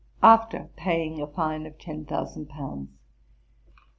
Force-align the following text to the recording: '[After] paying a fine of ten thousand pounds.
'[After] 0.23 0.71
paying 0.77 1.21
a 1.21 1.27
fine 1.27 1.67
of 1.67 1.77
ten 1.77 2.05
thousand 2.05 2.49
pounds. 2.49 2.89